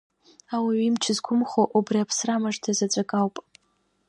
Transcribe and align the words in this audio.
Ауаҩы 0.55 0.83
имч 0.87 1.03
зқәымхо 1.15 1.63
убри 1.77 1.99
аԥсра 2.03 2.41
мыжда 2.41 2.71
заҵәык 2.77 3.11
ауп! 3.19 3.35